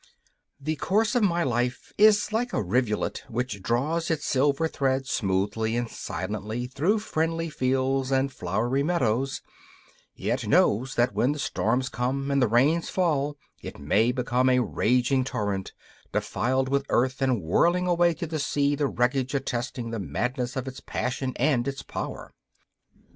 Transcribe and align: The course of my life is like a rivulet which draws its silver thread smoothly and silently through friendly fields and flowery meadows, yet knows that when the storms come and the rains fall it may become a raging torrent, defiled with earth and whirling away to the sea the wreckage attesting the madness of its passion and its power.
The 0.59 0.77
course 0.77 1.13
of 1.13 1.21
my 1.21 1.43
life 1.43 1.93
is 1.95 2.33
like 2.33 2.53
a 2.53 2.63
rivulet 2.63 3.23
which 3.27 3.61
draws 3.61 4.09
its 4.09 4.25
silver 4.25 4.67
thread 4.67 5.05
smoothly 5.05 5.77
and 5.77 5.87
silently 5.87 6.65
through 6.65 6.97
friendly 6.97 7.51
fields 7.51 8.11
and 8.11 8.33
flowery 8.33 8.81
meadows, 8.81 9.43
yet 10.15 10.47
knows 10.47 10.95
that 10.95 11.13
when 11.13 11.33
the 11.33 11.37
storms 11.37 11.87
come 11.87 12.31
and 12.31 12.41
the 12.41 12.47
rains 12.47 12.89
fall 12.89 13.37
it 13.61 13.77
may 13.77 14.11
become 14.11 14.49
a 14.49 14.57
raging 14.63 15.23
torrent, 15.23 15.71
defiled 16.11 16.67
with 16.67 16.87
earth 16.89 17.21
and 17.21 17.43
whirling 17.43 17.85
away 17.85 18.15
to 18.15 18.25
the 18.25 18.39
sea 18.39 18.73
the 18.73 18.87
wreckage 18.87 19.35
attesting 19.35 19.91
the 19.91 19.99
madness 19.99 20.55
of 20.55 20.67
its 20.67 20.79
passion 20.79 21.31
and 21.35 21.67
its 21.67 21.83
power. 21.83 22.33